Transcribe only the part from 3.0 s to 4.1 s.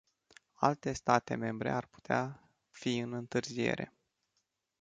întârziere.